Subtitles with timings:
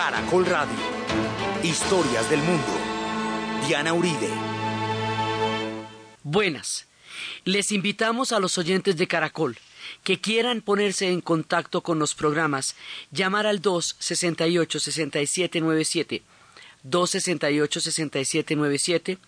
[0.00, 0.78] Caracol Radio.
[1.62, 2.72] Historias del mundo.
[3.68, 4.30] Diana Uribe.
[6.22, 6.86] Buenas.
[7.44, 9.58] Les invitamos a los oyentes de Caracol
[10.02, 12.76] que quieran ponerse en contacto con los programas,
[13.10, 16.22] llamar al 268-6797,
[16.88, 19.18] 268-6797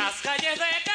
[0.09, 0.88] las calles de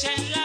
[0.00, 0.37] La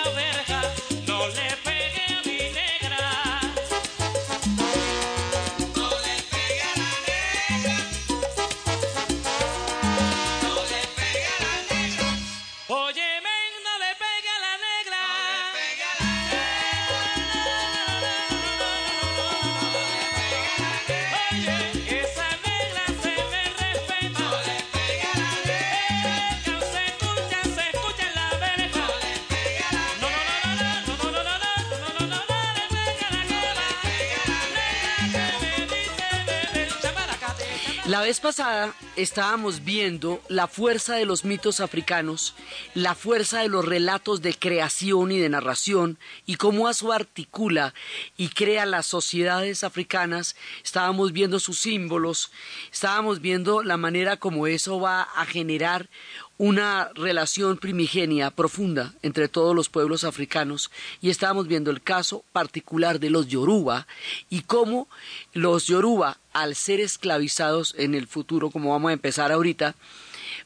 [38.03, 42.33] vez pasada estábamos viendo la fuerza de los mitos africanos,
[42.73, 47.73] la fuerza de los relatos de creación y de narración y cómo eso articula
[48.17, 50.35] y crea las sociedades africanas.
[50.63, 52.31] Estábamos viendo sus símbolos,
[52.71, 55.89] estábamos viendo la manera como eso va a generar
[56.37, 60.71] una relación primigenia profunda entre todos los pueblos africanos
[61.01, 63.87] y estábamos viendo el caso particular de los Yoruba
[64.29, 64.87] y cómo
[65.33, 69.75] los Yoruba, al ser esclavizados en el futuro, como vamos a empezar ahorita,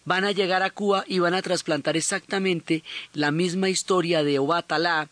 [0.04, 2.84] van a llegar a Cuba y van a trasplantar exactamente
[3.14, 5.10] la misma historia de Obatalá,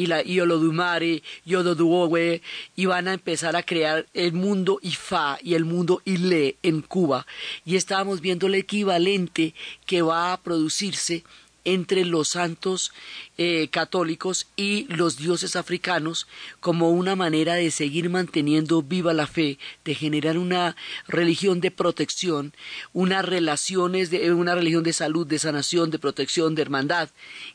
[0.00, 2.40] y la Iolodumare, Yododuowe,
[2.74, 7.26] y van a empezar a crear el mundo Ifa y el mundo Ile en Cuba.
[7.66, 9.54] Y estábamos viendo el equivalente
[9.84, 11.22] que va a producirse
[11.64, 12.92] entre los santos
[13.42, 16.26] eh, católicos y los dioses africanos
[16.60, 20.76] como una manera de seguir manteniendo viva la fe, de generar una
[21.08, 22.52] religión de protección,
[22.92, 27.08] unas relaciones de una religión de salud, de sanación, de protección, de hermandad,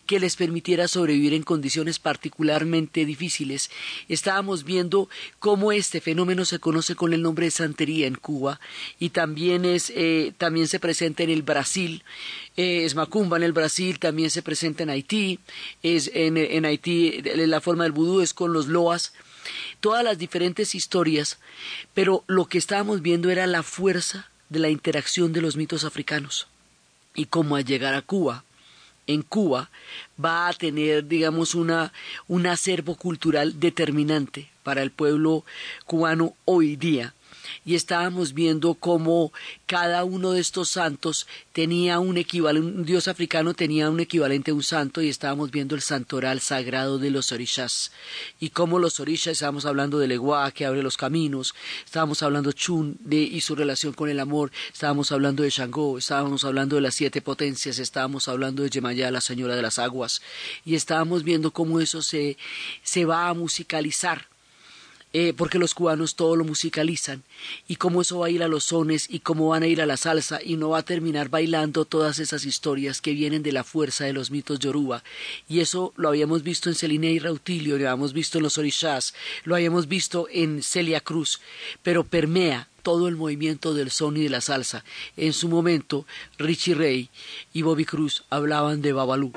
[0.07, 3.69] que les permitiera sobrevivir en condiciones particularmente difíciles.
[4.09, 8.59] Estábamos viendo cómo este fenómeno se conoce con el nombre de santería en Cuba
[8.97, 12.03] y también es eh, también se presenta en el Brasil,
[12.57, 15.37] eh, es Macumba en el Brasil también se presenta en Haití,
[15.83, 19.13] es en, en Haití la forma del vudú es con los loas,
[19.79, 21.37] todas las diferentes historias,
[21.93, 26.47] pero lo que estábamos viendo era la fuerza de la interacción de los mitos africanos
[27.13, 28.43] y cómo al llegar a Cuba,
[29.07, 29.69] en Cuba
[30.23, 31.93] va a tener, digamos, una,
[32.27, 35.45] un acervo cultural determinante para el pueblo
[35.85, 37.13] cubano hoy día
[37.65, 39.31] y estábamos viendo cómo
[39.65, 44.53] cada uno de estos santos tenía un equivalente, un dios africano tenía un equivalente a
[44.53, 47.91] un santo y estábamos viendo el santoral sagrado de los orishas.
[48.39, 52.97] Y cómo los orishas, estábamos hablando de Leguá que abre los caminos, estábamos hablando Chun
[52.99, 56.95] de, y su relación con el amor, estábamos hablando de Shango, estábamos hablando de las
[56.95, 60.21] siete potencias, estábamos hablando de Yemayá, la señora de las aguas.
[60.65, 62.37] Y estábamos viendo cómo eso se,
[62.83, 64.27] se va a musicalizar
[65.17, 67.23] eh, porque los cubanos todo lo musicalizan,
[67.69, 69.85] y cómo eso va a ir a los sones, y cómo van a ir a
[69.85, 73.63] la salsa, y no va a terminar bailando todas esas historias que vienen de la
[73.63, 75.05] fuerza de los mitos yoruba.
[75.47, 79.13] Y eso lo habíamos visto en Celine y Rautilio, lo habíamos visto en los orishas,
[79.45, 81.39] lo habíamos visto en Celia Cruz,
[81.81, 84.83] pero permea todo el movimiento del son y de la salsa.
[85.15, 86.05] En su momento,
[86.37, 87.09] Richie Ray
[87.53, 89.31] y Bobby Cruz hablaban de Babalú.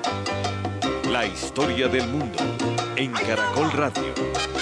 [1.09, 2.37] La historia del mundo
[2.97, 4.58] en Caracol Radio.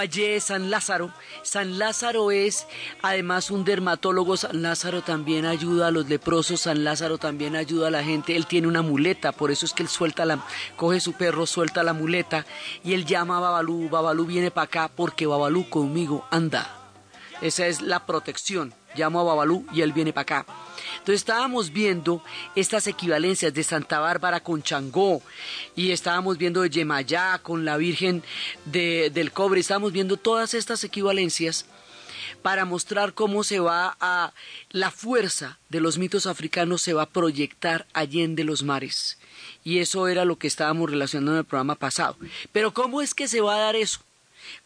[0.00, 1.12] Babalú allí San Lázaro.
[1.42, 2.66] San Lázaro es
[3.02, 4.36] además un dermatólogo.
[4.36, 6.62] San Lázaro también ayuda a los leprosos.
[6.62, 8.34] San Lázaro también ayuda a la gente.
[8.34, 10.42] Él tiene una muleta, por eso es que él suelta la,
[10.76, 12.46] coge su perro, suelta la muleta
[12.82, 13.90] y él llama a Babalú.
[13.90, 16.66] Babalú viene para acá porque Babalú conmigo anda.
[17.42, 18.72] Esa es la protección.
[18.96, 20.46] Llamo a Babalú y él viene para acá.
[20.98, 22.22] Entonces estábamos viendo
[22.54, 25.22] estas equivalencias de Santa Bárbara con Changó
[25.76, 28.22] y estábamos viendo de Yemayá con la Virgen
[28.64, 31.66] del Cobre, estábamos viendo todas estas equivalencias
[32.42, 34.32] para mostrar cómo se va a
[34.70, 39.18] la fuerza de los mitos africanos se va a proyectar allende los mares.
[39.64, 42.16] Y eso era lo que estábamos relacionando en el programa pasado.
[42.52, 44.00] Pero ¿cómo es que se va a dar eso?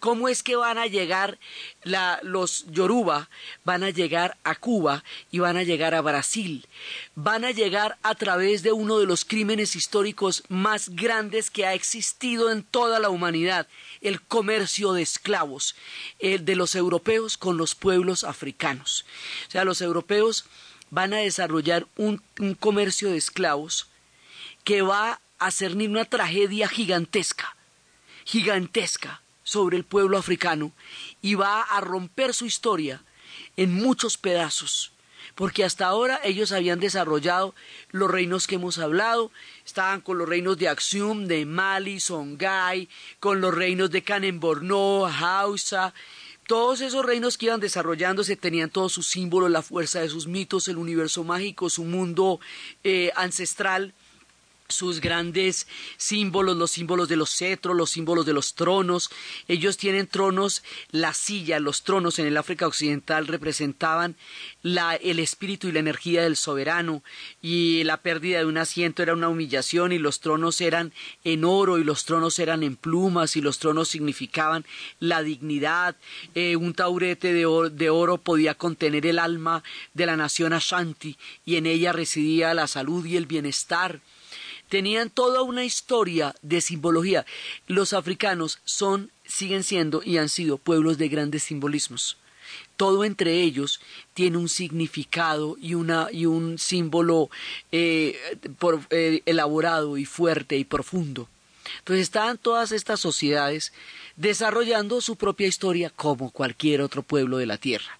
[0.00, 1.38] ¿Cómo es que van a llegar
[2.22, 3.28] los Yoruba?
[3.64, 6.66] Van a llegar a Cuba y van a llegar a Brasil.
[7.14, 11.74] Van a llegar a través de uno de los crímenes históricos más grandes que ha
[11.74, 13.66] existido en toda la humanidad,
[14.00, 15.74] el comercio de esclavos,
[16.18, 19.04] el de los europeos con los pueblos africanos.
[19.48, 20.44] O sea, los europeos
[20.90, 23.88] van a desarrollar un, un comercio de esclavos
[24.64, 27.56] que va a cernir una tragedia gigantesca,
[28.24, 30.72] gigantesca sobre el pueblo africano
[31.22, 33.02] y va a romper su historia
[33.56, 34.92] en muchos pedazos,
[35.36, 37.54] porque hasta ahora ellos habían desarrollado
[37.90, 39.30] los reinos que hemos hablado,
[39.64, 42.88] estaban con los reinos de Aksum, de Mali, Songhai,
[43.20, 45.94] con los reinos de Kanem-Borno, Hausa,
[46.46, 50.68] todos esos reinos que iban desarrollándose tenían todos sus símbolos, la fuerza de sus mitos,
[50.68, 52.38] el universo mágico, su mundo
[52.82, 53.94] eh, ancestral
[54.68, 55.66] sus grandes
[55.98, 59.10] símbolos, los símbolos de los cetros, los símbolos de los tronos.
[59.46, 64.16] Ellos tienen tronos, la silla, los tronos en el África Occidental representaban
[64.62, 67.02] la, el espíritu y la energía del soberano
[67.42, 70.94] y la pérdida de un asiento era una humillación y los tronos eran
[71.24, 74.64] en oro y los tronos eran en plumas y los tronos significaban
[74.98, 75.94] la dignidad.
[76.34, 81.18] Eh, un taurete de oro, de oro podía contener el alma de la nación Ashanti
[81.44, 84.00] y en ella residía la salud y el bienestar
[84.68, 87.24] tenían toda una historia de simbología.
[87.66, 92.16] Los africanos son, siguen siendo y han sido pueblos de grandes simbolismos.
[92.76, 93.80] Todo entre ellos
[94.14, 97.30] tiene un significado y, una, y un símbolo
[97.72, 98.18] eh,
[98.90, 101.28] eh, elaborado y fuerte y profundo.
[101.78, 103.72] Entonces estaban todas estas sociedades
[104.16, 107.98] desarrollando su propia historia como cualquier otro pueblo de la tierra.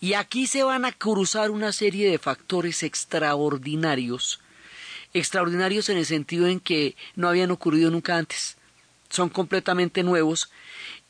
[0.00, 4.40] Y aquí se van a cruzar una serie de factores extraordinarios
[5.14, 8.56] extraordinarios en el sentido en que no habían ocurrido nunca antes.
[9.08, 10.50] Son completamente nuevos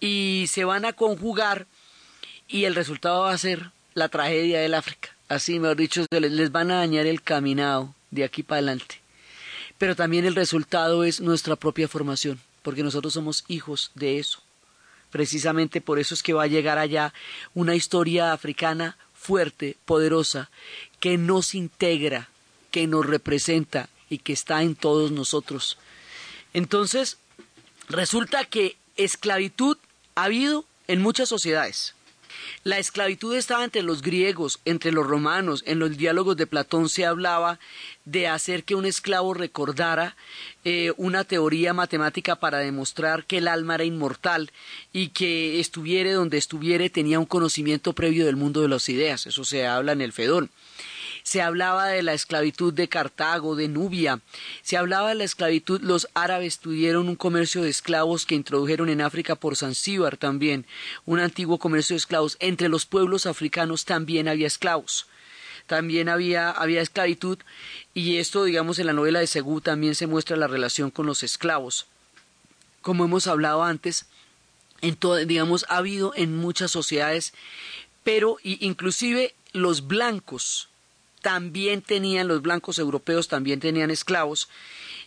[0.00, 1.66] y se van a conjugar
[2.48, 5.14] y el resultado va a ser la tragedia del África.
[5.28, 9.00] Así, mejor dicho, les van a dañar el caminado de aquí para adelante.
[9.78, 14.42] Pero también el resultado es nuestra propia formación, porque nosotros somos hijos de eso.
[15.10, 17.12] Precisamente por eso es que va a llegar allá
[17.54, 20.50] una historia africana fuerte, poderosa,
[20.98, 22.29] que nos integra
[22.70, 25.78] que nos representa y que está en todos nosotros.
[26.52, 27.18] Entonces,
[27.88, 29.78] resulta que esclavitud
[30.14, 31.94] ha habido en muchas sociedades.
[32.64, 35.62] La esclavitud estaba entre los griegos, entre los romanos.
[35.66, 37.58] En los diálogos de Platón se hablaba
[38.04, 40.16] de hacer que un esclavo recordara
[40.64, 44.52] eh, una teoría matemática para demostrar que el alma era inmortal
[44.92, 49.26] y que estuviere donde estuviere tenía un conocimiento previo del mundo de las ideas.
[49.26, 50.50] Eso se habla en el Fedón
[51.22, 54.20] se hablaba de la esclavitud de Cartago, de Nubia,
[54.62, 59.00] se hablaba de la esclavitud, los árabes tuvieron un comercio de esclavos que introdujeron en
[59.00, 60.66] África por Zanzíbar también,
[61.06, 65.06] un antiguo comercio de esclavos, entre los pueblos africanos también había esclavos.
[65.66, 67.38] También había, había esclavitud.
[67.94, 71.22] Y esto, digamos, en la novela de Segú también se muestra la relación con los
[71.22, 71.86] esclavos.
[72.82, 74.06] Como hemos hablado antes,
[74.80, 74.98] en
[75.28, 77.34] digamos, ha habido en muchas sociedades,
[78.02, 80.69] pero inclusive los blancos
[81.20, 84.48] también tenían, los blancos europeos también tenían esclavos.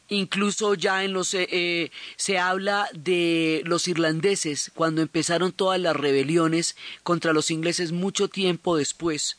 [0.10, 5.96] Incluso ya en los eh, eh, se habla de los irlandeses cuando empezaron todas las
[5.96, 9.38] rebeliones contra los ingleses mucho tiempo después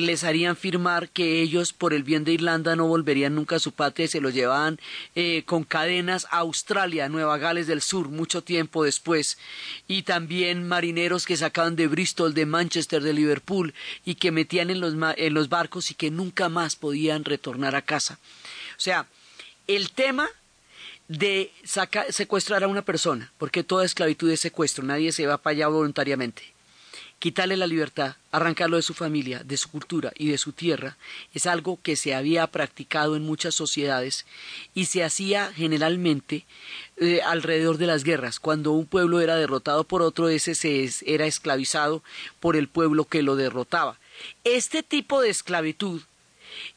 [0.00, 3.72] les harían firmar que ellos por el bien de Irlanda no volverían nunca a su
[3.72, 4.80] patria y se los llevaban
[5.14, 9.38] eh, con cadenas a Australia, Nueva Gales del Sur, mucho tiempo después,
[9.86, 14.80] y también marineros que sacaban de Bristol, de Manchester, de Liverpool y que metían en
[14.80, 18.18] los, en los barcos y que nunca más podían retornar a casa.
[18.76, 19.06] O sea,
[19.66, 20.28] el tema
[21.08, 21.52] de
[22.10, 26.52] secuestrar a una persona, porque toda esclavitud es secuestro, nadie se va para allá voluntariamente
[27.22, 30.96] quitarle la libertad, arrancarlo de su familia, de su cultura y de su tierra,
[31.32, 34.26] es algo que se había practicado en muchas sociedades
[34.74, 36.46] y se hacía generalmente
[36.96, 38.40] eh, alrededor de las guerras.
[38.40, 42.02] Cuando un pueblo era derrotado por otro, ese se era esclavizado
[42.40, 44.00] por el pueblo que lo derrotaba.
[44.42, 46.02] Este tipo de esclavitud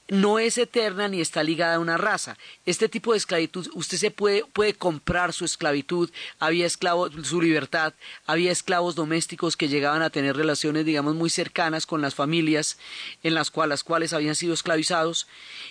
[0.07, 2.37] no es eterna ni está ligada a una raza.
[2.65, 7.93] Este tipo de esclavitud, usted se puede, puede comprar su esclavitud, había esclavos, su libertad,
[8.25, 12.77] había esclavos domésticos que llegaban a tener relaciones, digamos, muy cercanas con las familias
[13.23, 15.27] en las cuales, las cuales habían sido esclavizados,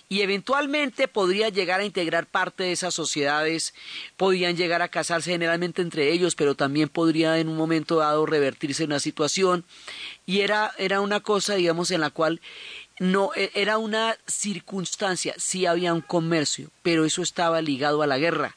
[0.08, 3.72] y eventualmente podría llegar a integrar parte de esas sociedades,
[4.16, 8.84] podían llegar a casarse generalmente entre ellos, pero también podría en un momento dado revertirse
[8.84, 9.64] una situación,
[10.26, 12.40] y era, era una cosa, digamos, en la cual
[12.98, 18.18] no e, era una circunstancia, sí había un comercio, pero eso estaba ligado a la
[18.18, 18.56] guerra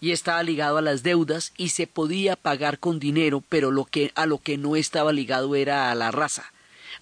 [0.00, 4.12] y estaba ligado a las deudas y se podía pagar con dinero, pero lo que,
[4.14, 6.52] a lo que no estaba ligado era a la raza.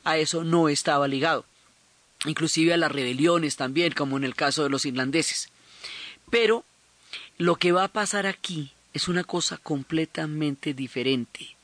[0.05, 1.45] A eso no estaba ligado.
[2.27, 5.49] Inclusive a las rebeliones también, como en el caso de los irlandeses.
[6.31, 6.65] Pero
[7.39, 11.57] lo que va a pasar aquí es una cosa completamente diferente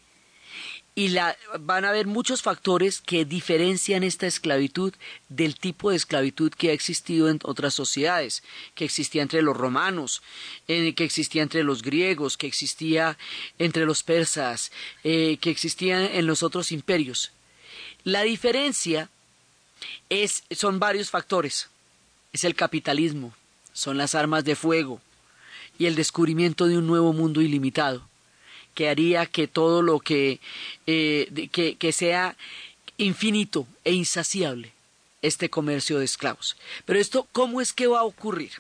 [0.99, 4.95] y la, van a haber muchos factores que diferencian esta esclavitud
[5.29, 8.43] del tipo de esclavitud que ha existido en otras sociedades,
[8.75, 10.23] que existía entre los romanos,
[10.69, 13.19] eh, que existía entre los griegos, que existía
[13.59, 14.73] entre los persas,
[15.05, 17.31] eh, que existía en los otros imperios.
[18.03, 19.11] La diferencia
[20.09, 21.69] es, son varios factores.
[22.33, 23.35] Es el capitalismo,
[23.75, 25.03] son las armas de fuego
[25.79, 28.09] y el descubrimiento de un nuevo mundo ilimitado
[28.77, 30.39] que haría que todo lo que,
[30.87, 32.37] eh, que, que sea
[32.99, 34.71] infinito e insaciable
[35.23, 36.57] este comercio de esclavos.
[36.85, 38.53] Pero esto, ¿cómo es que va a ocurrir?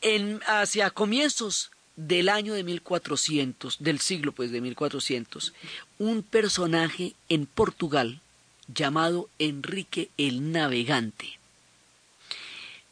[0.00, 5.52] En, hacia comienzos del año de 1400, del siglo pues de 1400,
[5.98, 8.20] un personaje en Portugal
[8.66, 11.38] llamado Enrique el Navegante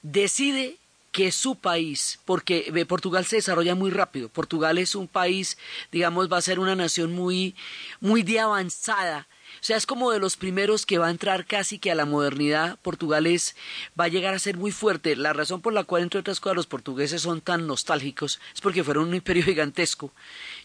[0.03, 0.77] decide
[1.13, 5.59] que su país, porque Portugal se desarrolla muy rápido, Portugal es un país,
[5.91, 7.55] digamos, va a ser una nación muy,
[8.01, 9.27] muy de avanzada,
[9.61, 12.07] o sea, es como de los primeros que va a entrar casi que a la
[12.07, 12.79] modernidad.
[12.81, 13.57] Portugal es,
[13.99, 15.17] va a llegar a ser muy fuerte.
[15.17, 18.85] La razón por la cual, entre otras cosas, los portugueses son tan nostálgicos es porque
[18.85, 20.13] fueron un imperio gigantesco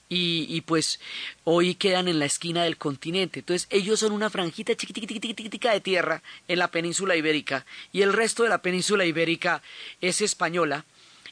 [0.08, 1.00] y, y, pues
[1.44, 3.40] hoy quedan en la esquina del continente.
[3.40, 8.44] Entonces ellos son una franjita chiquitica de tierra en la península ibérica y el resto
[8.44, 9.62] de la península ibérica
[10.02, 10.86] es española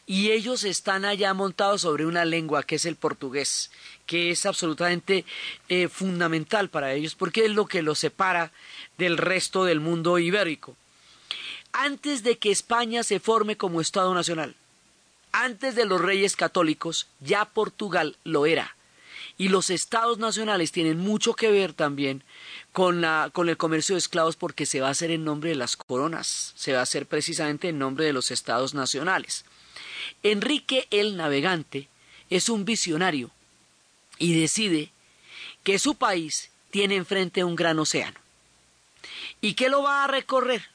[0.05, 3.71] y ellos están allá montados sobre una lengua que es el portugués,
[4.05, 5.23] que es absolutamente
[5.69, 8.51] eh, fundamental para ellos porque es lo que los separa
[8.97, 10.75] del resto del mundo ibérico.
[11.71, 14.55] Antes de que España se forme como Estado Nacional,
[15.33, 18.77] antes de los reyes católicos, ya Portugal lo era.
[19.37, 22.23] Y los estados nacionales tienen mucho que ver también
[22.71, 25.55] con, la, con el comercio de esclavos porque se va a hacer en nombre de
[25.55, 29.43] las coronas, se va a hacer precisamente en nombre de los estados nacionales.
[30.21, 31.89] Enrique el Navegante
[32.29, 33.31] es un visionario
[34.19, 34.91] y decide
[35.63, 38.19] que su país tiene enfrente un gran océano
[39.41, 40.72] y que lo va a recorrer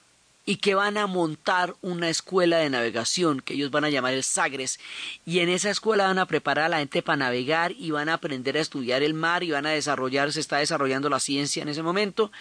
[0.49, 4.25] y que van a montar una escuela de navegación que ellos van a llamar el
[4.25, 4.81] Sagres
[5.27, 8.15] y en esa escuela van a preparar a la gente para navegar y van a
[8.15, 11.69] aprender a estudiar el mar y van a desarrollar, se está desarrollando la ciencia en
[11.69, 12.33] ese momento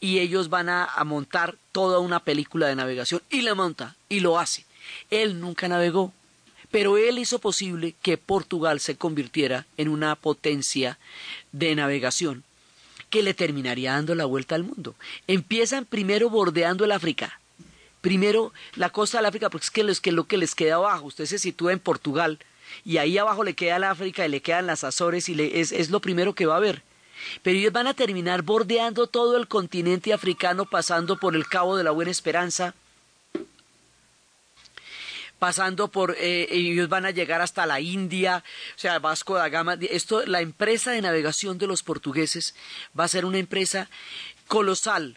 [0.00, 4.18] y ellos van a, a montar toda una película de navegación y la monta y
[4.18, 4.66] lo hace.
[5.10, 6.12] Él nunca navegó,
[6.72, 10.98] pero él hizo posible que Portugal se convirtiera en una potencia
[11.52, 12.42] de navegación
[13.10, 14.96] que le terminaría dando la vuelta al mundo.
[15.28, 17.38] Empiezan primero bordeando el África,
[18.04, 21.24] primero la costa del África, porque es que, es lo que les queda abajo, usted
[21.24, 22.38] se sitúa en Portugal
[22.84, 26.00] y ahí abajo le queda el África y le quedan las Azores y es, lo
[26.00, 26.82] primero que va a ver.
[27.42, 31.84] Pero ellos van a terminar bordeando todo el continente africano, pasando por el Cabo de
[31.84, 32.74] la Buena Esperanza,
[35.38, 38.44] pasando por eh, ellos van a llegar hasta la India,
[38.76, 42.54] o sea, Vasco da Gama, esto la empresa de navegación de los portugueses
[42.98, 43.88] va a ser una empresa
[44.46, 45.16] colosal,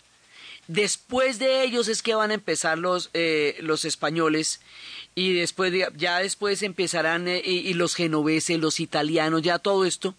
[0.67, 4.59] Después de ellos es que van a empezar los, eh, los españoles
[5.15, 10.13] y después ya después empezarán eh, y, los genoveses, los italianos, ya todo esto,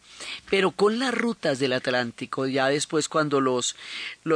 [0.50, 3.76] pero con las rutas del Atlántico, ya después cuando los,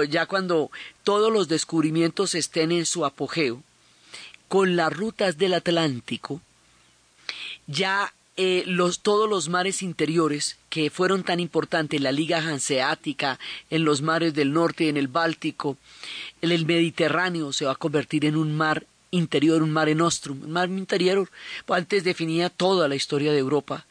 [0.08, 0.70] ya cuando
[1.02, 3.62] todos los descubrimientos estén en su apogeo,
[4.46, 6.40] con las rutas del Atlántico,
[7.66, 13.84] ya eh, los, todos los mares interiores que fueron tan importantes la Liga Hanseática, en
[13.84, 15.76] los mares del norte, en el Báltico,
[16.40, 20.52] en el Mediterráneo se va a convertir en un mar interior, un mare nostrum, un
[20.52, 21.28] mar interior,
[21.66, 23.84] pues antes definía toda la historia de Europa.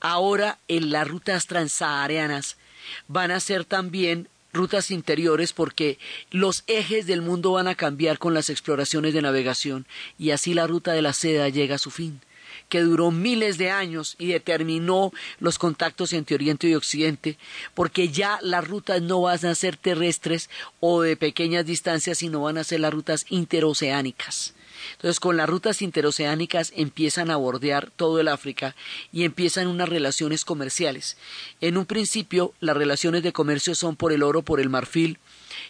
[0.00, 2.58] Ahora en las rutas transsaharianas
[3.06, 5.98] van a ser también rutas interiores porque
[6.30, 9.86] los ejes del mundo van a cambiar con las exploraciones de navegación.
[10.18, 12.20] Y así la ruta de la seda llega a su fin
[12.68, 17.38] que duró miles de años y determinó los contactos entre Oriente y Occidente,
[17.74, 20.50] porque ya las rutas no van a ser terrestres
[20.80, 24.54] o de pequeñas distancias, sino van a ser las rutas interoceánicas.
[24.92, 28.76] Entonces, con las rutas interoceánicas empiezan a bordear todo el África
[29.12, 31.16] y empiezan unas relaciones comerciales.
[31.60, 35.18] En un principio, las relaciones de comercio son por el oro, por el marfil,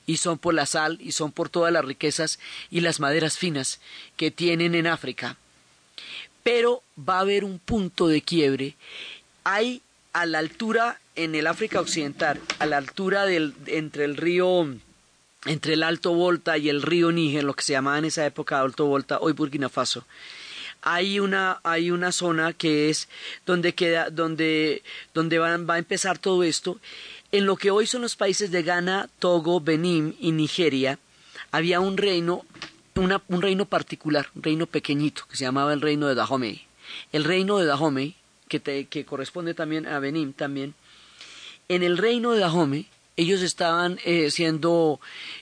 [0.06, 2.38] y son por la sal, y son por todas las riquezas
[2.70, 3.80] y las maderas finas
[4.16, 5.38] que tienen en África
[6.48, 8.74] pero va a haber un punto de quiebre.
[9.44, 9.82] Hay
[10.14, 14.66] a la altura en el África Occidental, a la altura del, entre el río,
[15.44, 18.60] entre el Alto Volta y el río Níger, lo que se llamaba en esa época
[18.60, 20.06] Alto Volta, hoy Burkina Faso,
[20.80, 23.10] hay una, hay una zona que es
[23.44, 24.82] donde queda, donde,
[25.12, 26.80] donde va, va a empezar todo esto.
[27.30, 30.98] En lo que hoy son los países de Ghana, Togo, Benín y Nigeria,
[31.52, 32.46] había un reino,
[32.98, 36.62] un reino particular, un reino pequeñito, que se llamaba el reino de Dahomey.
[37.12, 38.14] El reino de Dahomey,
[38.48, 40.74] que, te- que corresponde también a Benín también,
[41.68, 45.00] en el reino de Dahomey, ellos estaban eh, siendo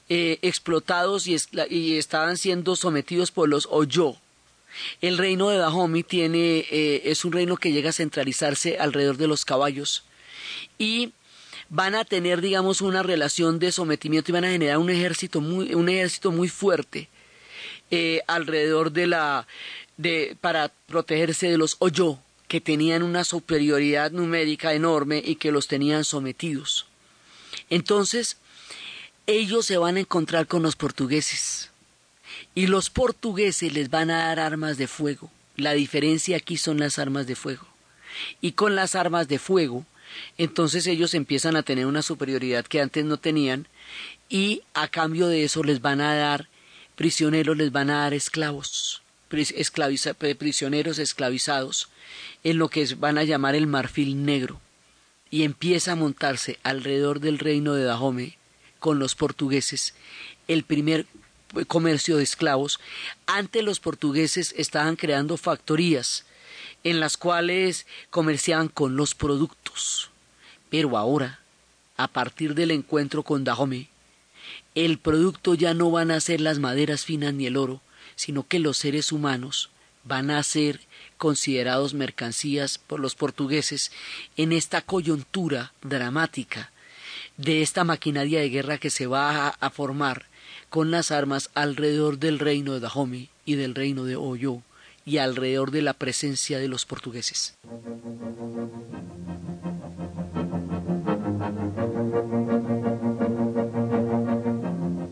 [0.08, 4.16] eh, explotados y estaban siendo sometidos por los Oyo.
[5.00, 9.28] El reino de Dahomey tiene, eh, es un reino que llega a centralizarse alrededor de
[9.28, 10.04] los caballos
[10.78, 11.12] y
[11.68, 15.74] van a tener, digamos, una relación de sometimiento y van a generar un ejército muy,
[15.74, 17.08] un ejército muy fuerte
[17.90, 19.46] eh, alrededor de la,
[19.96, 22.18] de, para protegerse de los Oyo,
[22.48, 26.86] que tenían una superioridad numérica enorme y que los tenían sometidos.
[27.70, 28.36] Entonces,
[29.26, 31.70] ellos se van a encontrar con los portugueses
[32.54, 35.30] y los portugueses les van a dar armas de fuego.
[35.56, 37.66] La diferencia aquí son las armas de fuego.
[38.40, 39.84] Y con las armas de fuego,
[40.38, 43.66] entonces ellos empiezan a tener una superioridad que antes no tenían
[44.28, 46.48] y a cambio de eso les van a dar
[46.96, 51.88] prisioneros, les van a dar esclavos, esclaviza- prisioneros esclavizados
[52.42, 54.60] en lo que van a llamar el marfil negro
[55.30, 58.36] y empieza a montarse alrededor del reino de Dahomey
[58.78, 59.94] con los portugueses
[60.48, 61.06] el primer
[61.66, 62.78] comercio de esclavos.
[63.26, 66.24] Antes los portugueses estaban creando factorías
[66.84, 70.10] en las cuales comerciaban con los productos.
[70.70, 71.40] Pero ahora,
[71.96, 73.88] a partir del encuentro con Dahomey,
[74.74, 77.80] el producto ya no van a ser las maderas finas ni el oro,
[78.14, 79.70] sino que los seres humanos
[80.04, 80.80] van a ser
[81.18, 83.90] considerados mercancías por los portugueses
[84.36, 86.70] en esta coyuntura dramática
[87.36, 90.26] de esta maquinaria de guerra que se va a, a formar
[90.68, 94.62] con las armas alrededor del reino de Dahomey y del reino de Oyo
[95.04, 97.54] y alrededor de la presencia de los portugueses.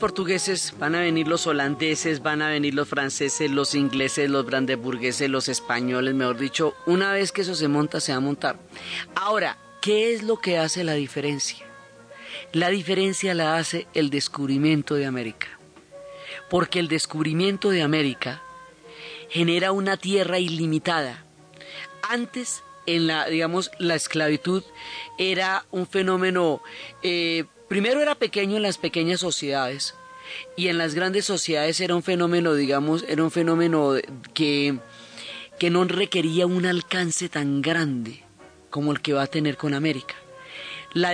[0.00, 5.30] Portugueses van a venir los holandeses, van a venir los franceses, los ingleses, los brandeburgueses,
[5.30, 8.58] los españoles, mejor dicho, una vez que eso se monta, se va a montar.
[9.14, 11.64] Ahora, ¿qué es lo que hace la diferencia?
[12.52, 15.46] La diferencia la hace el descubrimiento de América.
[16.48, 18.42] Porque el descubrimiento de América
[19.28, 21.24] genera una tierra ilimitada.
[22.08, 24.64] Antes, en la, digamos, la esclavitud
[25.18, 26.60] era un fenómeno,
[27.02, 29.94] eh, primero era pequeño en las pequeñas sociedades
[30.56, 33.94] y en las grandes sociedades era un fenómeno, digamos, era un fenómeno
[34.34, 34.80] que,
[35.56, 38.24] que no requería un alcance tan grande
[38.70, 40.16] como el que va a tener con América.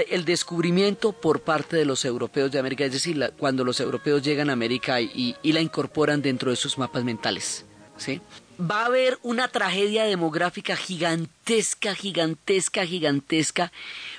[0.08, 4.48] El descubrimiento por parte de los europeos de América, es decir, cuando los europeos llegan
[4.48, 7.66] a América y, y la incorporan dentro de sus mapas mentales.
[7.98, 8.22] ¿sí?
[8.58, 13.70] Va a haber una tragedia demográfica gigantesca, gigantesca, gigantesca,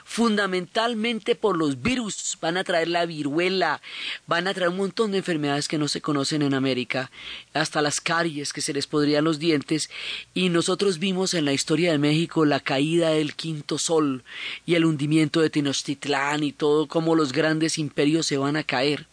[0.05, 2.37] fundamentalmente por los virus.
[2.39, 3.81] Van a traer la viruela,
[4.27, 7.09] van a traer un montón de enfermedades que no se conocen en América,
[7.53, 9.89] hasta las caries que se les podrían los dientes.
[10.35, 14.23] Y nosotros vimos en la historia de México la caída del quinto sol
[14.67, 19.07] y el hundimiento de Tenochtitlán y todo, cómo los grandes imperios se van a caer.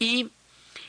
[0.00, 0.30] Y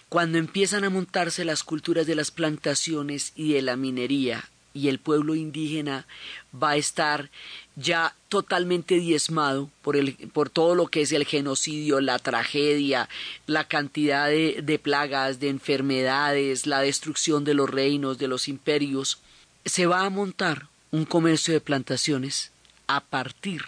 [0.10, 5.00] cuando empiezan a montarse las culturas de las plantaciones y de la minería, y el
[5.00, 6.06] pueblo indígena
[6.54, 7.32] va a estar
[7.76, 13.10] ya totalmente diezmado por, el, por todo lo que es el genocidio, la tragedia,
[13.48, 19.20] la cantidad de, de plagas, de enfermedades, la destrucción de los reinos, de los imperios,
[19.66, 22.52] se va a montar un comercio de plantaciones
[22.86, 23.64] a partir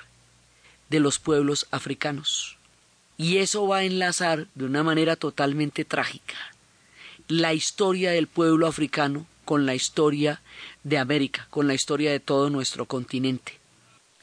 [0.89, 2.59] de los pueblos africanos.
[3.19, 6.38] Y eso va a enlazar de una manera totalmente trágica
[7.27, 10.41] la historia del pueblo africano con la historia
[10.84, 13.60] de América, con la historia de todo nuestro continente.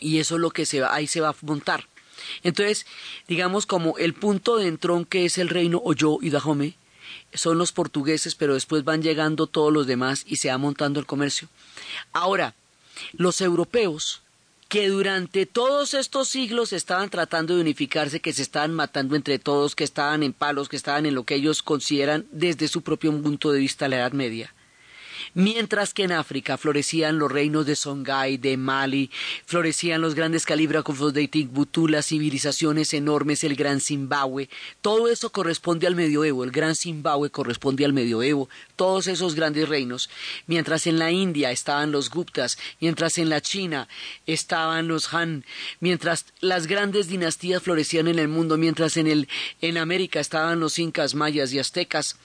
[0.00, 1.86] Y eso es lo que se va, ahí se va a montar.
[2.42, 2.86] Entonces,
[3.28, 6.74] digamos como el punto de entronque es el reino Oyo y Dahomey,
[7.34, 11.06] son los portugueses, pero después van llegando todos los demás y se va montando el
[11.06, 11.48] comercio.
[12.12, 12.54] Ahora,
[13.12, 14.22] los europeos,
[14.68, 19.76] que durante todos estos siglos estaban tratando de unificarse, que se estaban matando entre todos,
[19.76, 23.52] que estaban en palos, que estaban en lo que ellos consideran desde su propio punto
[23.52, 24.52] de vista la Edad Media,
[25.34, 29.10] Mientras que en África florecían los reinos de Songhai, de Mali,
[29.44, 34.48] florecían los grandes calígrafos de Timbuktu, las civilizaciones enormes, el Gran Zimbabue,
[34.80, 40.10] todo eso corresponde al medioevo, el Gran Zimbabue corresponde al medioevo, todos esos grandes reinos.
[40.46, 43.88] Mientras en la India estaban los Guptas, mientras en la China
[44.26, 45.44] estaban los Han,
[45.80, 49.28] mientras las grandes dinastías florecían en el mundo, mientras en, el,
[49.60, 52.16] en América estaban los incas, mayas y aztecas,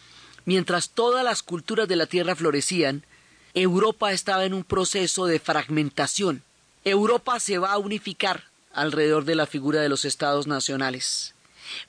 [0.46, 3.06] Mientras todas las culturas de la Tierra florecían,
[3.54, 6.44] Europa estaba en un proceso de fragmentación.
[6.84, 11.36] Europa se va a unificar alrededor de la figura de los estados nacionales.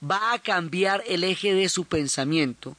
[0.02, 2.76] Va a cambiar el eje de su pensamiento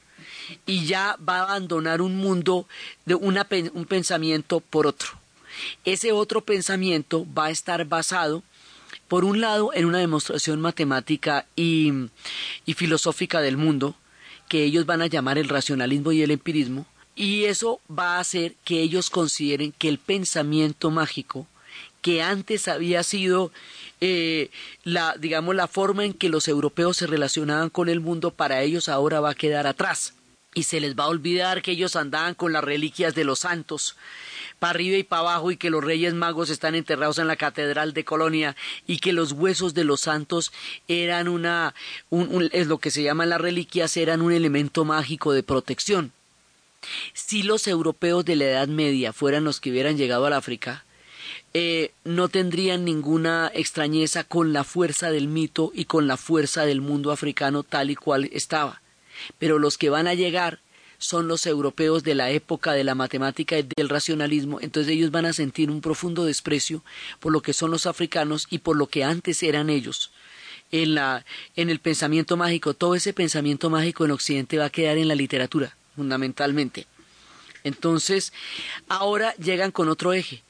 [0.66, 2.68] y ya va a abandonar un mundo
[3.06, 5.10] de un pensamiento por otro.
[5.86, 8.44] Ese otro pensamiento va a estar basado,
[9.08, 11.92] por un lado, en una demostración matemática y,
[12.76, 13.96] filosófica del mundo,
[14.48, 18.56] que ellos van a llamar el racionalismo y el empirismo, y eso va a hacer
[18.64, 21.48] que ellos consideren que el pensamiento mágico,
[22.02, 23.52] que antes había sido
[24.02, 24.50] eh,
[24.84, 28.90] la, digamos, la forma en que los europeos se relacionaban con el mundo, para ellos
[28.90, 30.14] ahora va a quedar atrás.
[30.54, 33.96] Y se les va a olvidar que ellos andaban con las reliquias de los santos,
[34.60, 37.94] para arriba y para abajo y que los reyes magos están enterrados en la catedral
[37.94, 38.56] de Colonia
[38.88, 40.54] y que los huesos de los santos
[40.88, 41.74] eran una,
[42.52, 46.14] es lo que se llaman las reliquias, eran un elemento mágico de protección.
[47.14, 50.86] Si los europeos de la Edad Media fueran los que hubieran llegado al África,
[51.54, 56.82] eh, no tendrían ninguna extrañeza con la fuerza del mito y con la fuerza del
[56.82, 58.83] mundo africano tal y cual estaba.
[59.40, 60.60] Pero los que van a llegar
[60.98, 65.26] son los europeos de la época de la matemática y del racionalismo, entonces ellos van
[65.26, 66.84] a sentir un profundo desprecio
[67.20, 70.12] por lo que son los africanos y por lo que antes eran ellos.
[70.72, 74.98] En, la, en el pensamiento mágico, todo ese pensamiento mágico en Occidente va a quedar
[74.98, 76.88] en la literatura, fundamentalmente.
[77.64, 78.34] Entonces,
[78.88, 80.42] ahora llegan con otro eje.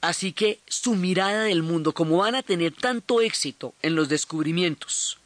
[0.00, 5.18] Así que su mirada del mundo, como van a tener tanto éxito en los descubrimientos,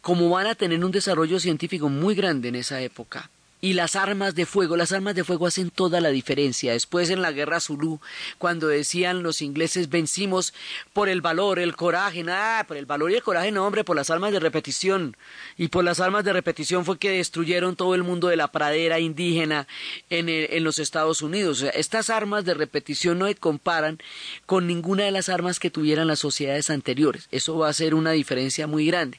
[0.00, 4.36] como van a tener un desarrollo científico muy grande en esa época, y las armas
[4.36, 6.72] de fuego, las armas de fuego hacen toda la diferencia.
[6.72, 8.00] Después en la guerra Zulú,
[8.38, 10.54] cuando decían los ingleses vencimos
[10.92, 13.96] por el valor, el coraje, nada, por el valor y el coraje, no, hombre, por
[13.96, 15.16] las armas de repetición.
[15.56, 19.00] Y por las armas de repetición fue que destruyeron todo el mundo de la pradera
[19.00, 19.66] indígena
[20.08, 21.62] en, en los Estados Unidos.
[21.74, 23.98] estas armas de repetición no se comparan
[24.46, 27.26] con ninguna de las armas que tuvieran las sociedades anteriores.
[27.32, 29.18] Eso va a ser una diferencia muy grande.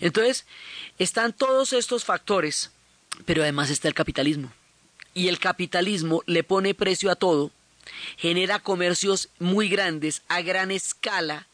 [0.00, 0.46] Entonces,
[0.98, 2.70] están todos estos factores
[3.24, 4.52] pero además está el capitalismo.
[5.14, 7.50] Y el capitalismo le pone precio a todo,
[8.16, 11.46] genera comercios muy grandes, a gran escala,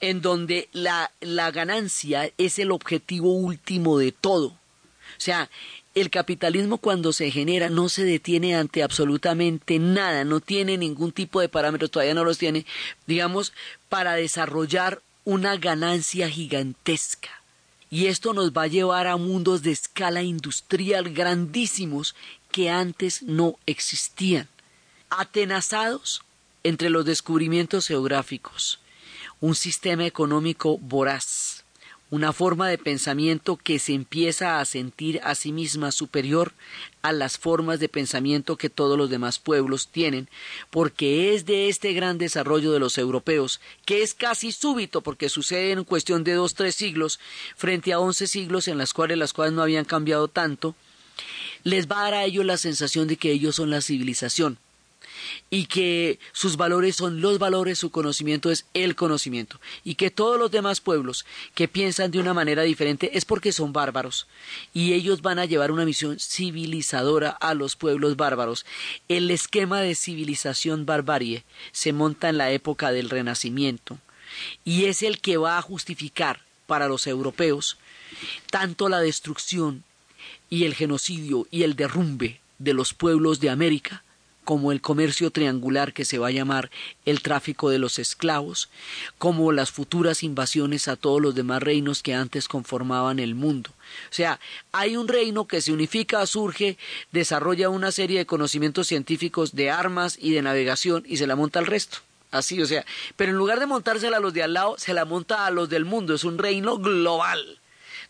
[0.00, 4.48] en donde la, la ganancia es el objetivo último de todo.
[4.48, 5.50] O sea,
[5.94, 11.40] el capitalismo cuando se genera no se detiene ante absolutamente nada, no tiene ningún tipo
[11.40, 12.66] de parámetros, todavía no los tiene,
[13.06, 13.52] digamos,
[13.88, 17.43] para desarrollar una ganancia gigantesca.
[17.94, 22.16] Y esto nos va a llevar a mundos de escala industrial grandísimos
[22.50, 24.48] que antes no existían.
[25.10, 26.24] Atenazados
[26.64, 28.80] entre los descubrimientos geográficos,
[29.40, 31.53] un sistema económico voraz,
[32.14, 36.52] una forma de pensamiento que se empieza a sentir a sí misma superior
[37.02, 40.28] a las formas de pensamiento que todos los demás pueblos tienen,
[40.70, 45.72] porque es de este gran desarrollo de los europeos, que es casi súbito, porque sucede
[45.72, 47.18] en cuestión de dos, tres siglos,
[47.56, 50.76] frente a once siglos en las cuales las cosas no habían cambiado tanto,
[51.64, 54.60] les va a dar a ellos la sensación de que ellos son la civilización
[55.50, 60.38] y que sus valores son los valores, su conocimiento es el conocimiento, y que todos
[60.38, 64.26] los demás pueblos que piensan de una manera diferente es porque son bárbaros,
[64.72, 68.66] y ellos van a llevar una misión civilizadora a los pueblos bárbaros.
[69.08, 73.98] El esquema de civilización barbarie se monta en la época del Renacimiento,
[74.64, 77.76] y es el que va a justificar para los europeos
[78.50, 79.84] tanto la destrucción
[80.50, 84.04] y el genocidio y el derrumbe de los pueblos de América
[84.44, 86.70] como el comercio triangular que se va a llamar
[87.04, 88.68] el tráfico de los esclavos,
[89.18, 93.70] como las futuras invasiones a todos los demás reinos que antes conformaban el mundo.
[94.10, 94.40] O sea,
[94.72, 96.78] hay un reino que se unifica, surge,
[97.12, 101.58] desarrolla una serie de conocimientos científicos de armas y de navegación y se la monta
[101.58, 101.98] al resto.
[102.30, 102.84] Así, o sea,
[103.16, 105.68] pero en lugar de montársela a los de al lado, se la monta a los
[105.68, 106.14] del mundo.
[106.14, 107.60] Es un reino global.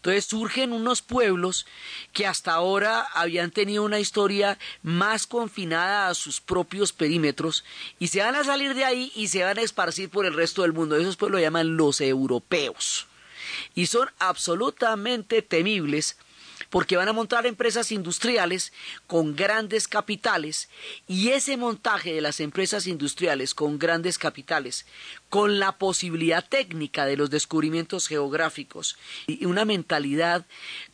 [0.04, 1.64] Entonces surgen unos pueblos
[2.12, 7.64] que hasta ahora habían tenido una historia más confinada a sus propios perímetros
[7.98, 10.60] y se van a salir de ahí y se van a esparcir por el resto
[10.60, 10.96] del mundo.
[10.96, 13.06] Esos pueblos lo llaman los europeos
[13.74, 16.18] y son absolutamente temibles
[16.74, 18.72] porque van a montar empresas industriales
[19.06, 20.68] con grandes capitales
[21.06, 24.84] y ese montaje de las empresas industriales con grandes capitales,
[25.28, 30.46] con la posibilidad técnica de los descubrimientos geográficos y una mentalidad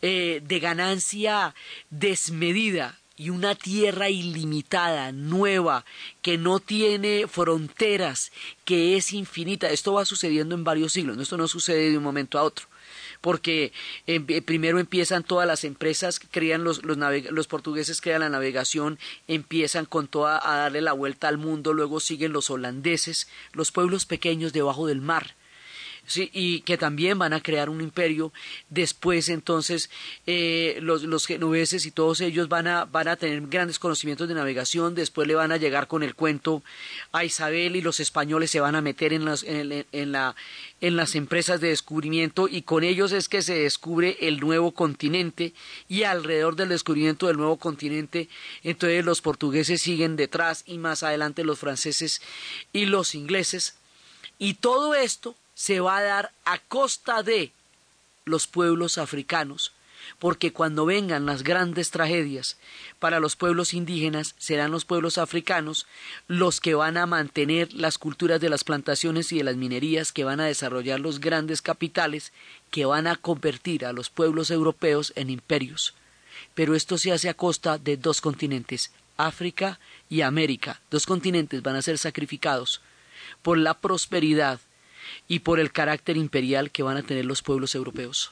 [0.03, 1.55] eh, de ganancia
[1.89, 5.87] desmedida y una tierra ilimitada, nueva,
[6.21, 8.33] que no tiene fronteras,
[8.67, 9.71] que es infinita.
[9.71, 12.70] Esto va sucediendo en varios siglos, esto no sucede de un momento a otro
[13.21, 13.73] porque
[14.07, 16.97] eh, primero empiezan todas las empresas, crean los, los,
[17.31, 22.01] los, portugueses crean la navegación, empiezan con toda a darle la vuelta al mundo, luego
[22.01, 25.35] siguen los holandeses, los pueblos pequeños debajo del mar,
[26.17, 28.33] y que también van a crear un imperio.
[28.69, 29.91] Después, entonces,
[30.27, 34.35] eh, los, los, genoveses y todos ellos van a, van a tener grandes conocimientos de
[34.35, 34.95] navegación.
[34.95, 36.63] Después le van a llegar con el cuento
[37.13, 40.35] a Isabel y los españoles se van a meter en, las, en, en, la,
[40.81, 45.53] en las empresas de descubrimiento y con ellos es que se descubre el nuevo continente
[45.89, 48.29] y alrededor del descubrimiento del nuevo continente
[48.63, 52.23] entonces los portugueses siguen detrás y más adelante los franceses
[52.73, 53.77] y los ingleses
[54.39, 57.53] y todo esto se va a dar a costa de
[58.25, 59.73] los pueblos africanos,
[60.19, 62.57] porque cuando vengan las grandes tragedias
[62.99, 65.87] para los pueblos indígenas, serán los pueblos africanos
[66.29, 70.25] los que van a mantener las culturas de las plantaciones y de las minerías, que
[70.25, 72.33] van a desarrollar los grandes capitales,
[72.71, 75.93] que van a convertir a los pueblos europeos en imperios.
[76.55, 80.81] Pero esto se hace a costa de dos continentes, África y América.
[80.91, 82.81] Dos continentes van a ser sacrificados
[83.43, 84.59] por la prosperidad
[85.29, 88.31] y por el carácter imperial que van a tener los pueblos europeos.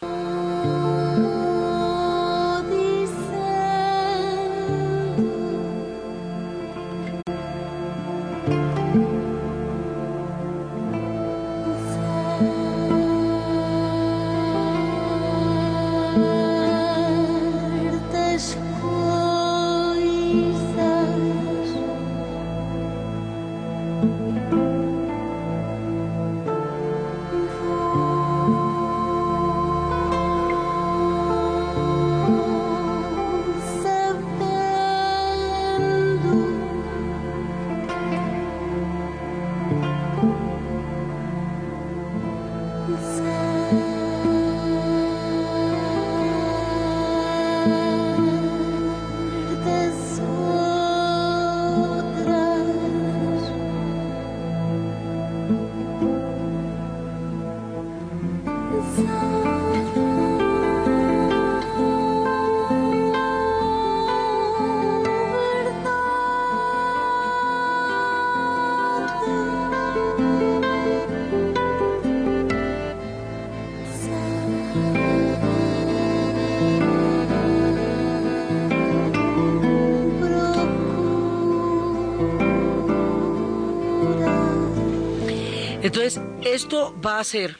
[85.80, 87.56] Entonces, esto va a hacer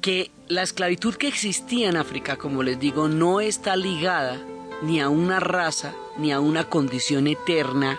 [0.00, 4.40] que la esclavitud que existía en África, como les digo, no está ligada
[4.82, 7.98] ni a una raza, ni a una condición eterna,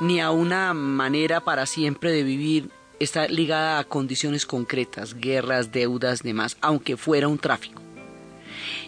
[0.00, 6.22] ni a una manera para siempre de vivir, está ligada a condiciones concretas, guerras, deudas,
[6.22, 7.82] demás, aunque fuera un tráfico.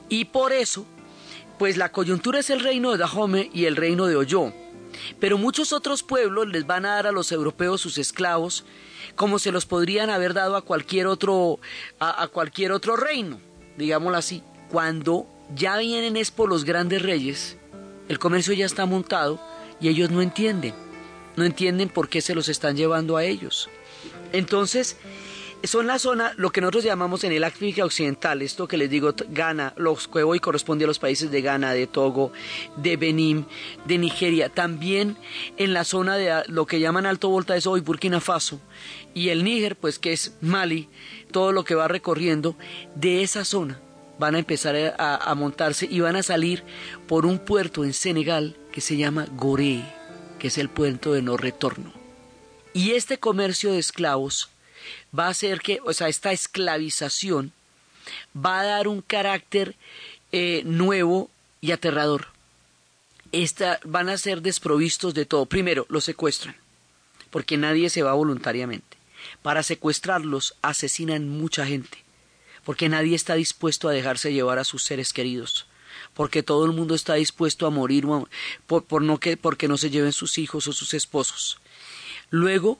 [0.09, 0.87] Y por eso,
[1.59, 4.53] pues la coyuntura es el reino de Dahomey y el reino de Oyo.
[5.20, 8.64] Pero muchos otros pueblos les van a dar a los europeos sus esclavos
[9.16, 11.59] como se los podrían haber dado a cualquier otro,
[11.98, 13.40] a, cualquier otro reino,
[13.77, 14.42] digámoslo así.
[14.70, 17.57] Cuando ya vienen es por los grandes reyes,
[18.09, 19.40] el comercio ya está montado
[19.81, 20.74] y ellos no entienden,
[21.37, 23.68] no entienden por qué se los están llevando a ellos.
[24.33, 24.96] Entonces,
[25.66, 29.14] son la zona, lo que nosotros llamamos en el África Occidental, esto que les digo,
[29.31, 32.33] Ghana, los que hoy corresponde a los países de Ghana, de Togo,
[32.77, 33.46] de Benín,
[33.85, 35.16] de Nigeria, también
[35.57, 38.61] en la zona de lo que llaman Alto Volta es hoy Burkina Faso,
[39.14, 40.88] y el Níger, pues que es Mali,
[41.30, 42.57] todo lo que va recorriendo,
[42.95, 43.80] de esa zona
[44.18, 46.62] van a empezar a, montarse y van a salir
[47.09, 49.84] por un puerto en Senegal que se llama Gorée
[50.45, 51.91] que es el puerto de no retorno.
[52.74, 54.51] Y este comercio de esclavos
[55.16, 57.53] va a hacer que, o sea, esta esclavización
[58.35, 59.76] va a dar un carácter
[60.32, 61.30] eh, nuevo
[61.61, 62.28] y aterrador.
[63.32, 65.47] Esta, van a ser desprovistos de todo.
[65.47, 66.57] Primero, los secuestran,
[67.30, 68.97] porque nadie se va voluntariamente.
[69.43, 71.99] Para secuestrarlos asesinan mucha gente,
[72.64, 75.66] porque nadie está dispuesto a dejarse llevar a sus seres queridos,
[76.12, 78.05] porque todo el mundo está dispuesto a morir
[78.66, 81.59] por, por no que, porque no se lleven sus hijos o sus esposos.
[82.30, 82.78] Luego,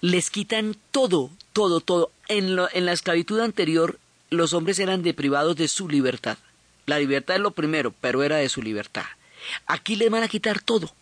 [0.00, 2.10] les quitan todo, todo, todo.
[2.28, 3.98] En, lo, en la esclavitud anterior,
[4.30, 6.38] los hombres eran deprivados de su libertad.
[6.86, 9.04] La libertad es lo primero, pero era de su libertad.
[9.66, 10.92] Aquí les van a quitar todo.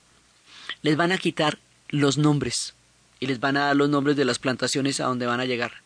[0.83, 1.59] Les van a quitar
[1.89, 2.75] los nombres
[3.21, 5.83] y les van a dar los nombres de las plantaciones a donde van a llegar.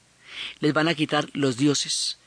[0.60, 2.18] Les van a quitar los dioses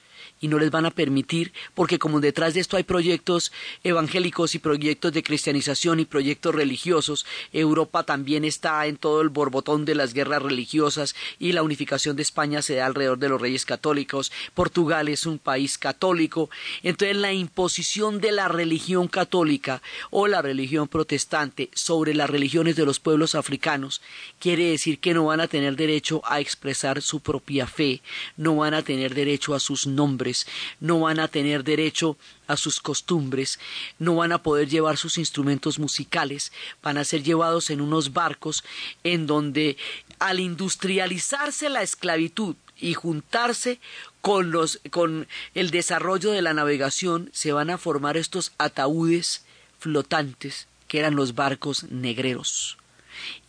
[0.42, 3.52] y no les van a permitir, porque como detrás de esto hay proyectos
[3.84, 9.86] evangélicos y proyectos de cristianización y proyectos religiosos, Europa también está en todo el borbotón
[9.86, 13.66] de las guerras religiosas y la unificación de España se da alrededor de los reyes
[13.66, 16.50] católicos, Portugal es un país católico,
[16.84, 22.86] entonces la imposición de la religión católica o la religión protestante sobre las religiones de
[22.86, 24.02] los pueblos africanos
[24.40, 28.02] quiere decir que no van a tener derecho a expresar su propia fe,
[28.38, 30.31] no van a tener derecho a sus nombres,
[30.80, 32.18] no van a tener derecho
[32.48, 33.60] a sus costumbres,
[34.00, 36.52] no van a poder llevar sus instrumentos musicales,
[36.84, 38.64] van a ser llevados en unos barcos
[39.04, 39.78] en donde
[40.20, 43.80] al industrializarse la esclavitud y juntarse
[44.22, 49.44] con los con el desarrollo de la navegación se van a formar estos ataúdes
[49.80, 52.78] flotantes que eran los barcos negreros.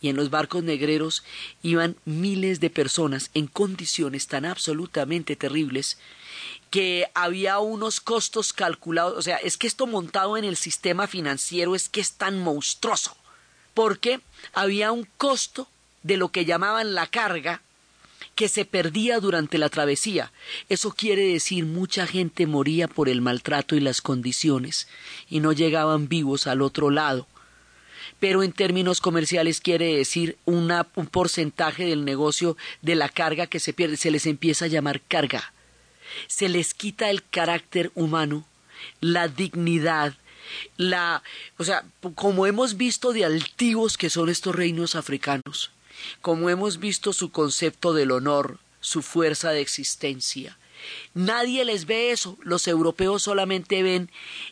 [0.01, 1.23] Y en los barcos negreros
[1.61, 5.97] iban miles de personas en condiciones tan absolutamente terribles
[6.73, 11.75] que había unos costos calculados, o sea, es que esto montado en el sistema financiero
[11.75, 13.15] es que es tan monstruoso,
[13.75, 14.21] porque
[14.55, 15.67] había un costo
[16.01, 17.61] de lo que llamaban la carga
[18.33, 20.31] que se perdía durante la travesía.
[20.67, 24.87] Eso quiere decir mucha gente moría por el maltrato y las condiciones
[25.29, 27.27] y no llegaban vivos al otro lado.
[28.19, 33.59] Pero en términos comerciales quiere decir una, un porcentaje del negocio de la carga que
[33.59, 35.53] se pierde, se les empieza a llamar carga
[36.27, 38.45] se les quita el carácter humano,
[39.01, 40.13] la dignidad,
[40.77, 41.23] la,
[41.57, 41.85] o sea,
[42.15, 45.71] como hemos visto de altivos que son estos reinos africanos,
[46.21, 50.57] como hemos visto su concepto del honor, su fuerza de existencia.
[51.13, 54.09] Nadie les ve eso, los europeos solamente ven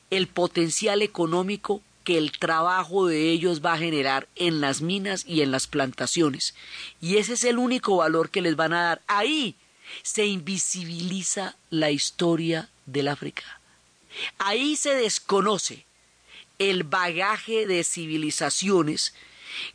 [0.09, 5.41] el potencial económico que el trabajo de ellos va a generar en las minas y
[5.41, 6.55] en las plantaciones.
[6.99, 9.01] Y ese es el único valor que les van a dar.
[9.07, 9.55] Ahí
[10.03, 13.43] se invisibiliza la historia del África.
[14.37, 15.85] Ahí se desconoce
[16.59, 19.13] el bagaje de civilizaciones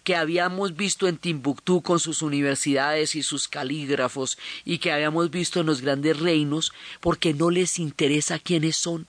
[0.04, 5.60] que habíamos visto en Timbuktu con sus universidades y sus calígrafos y que habíamos visto
[5.60, 9.06] en los grandes reinos porque no les interesa quiénes son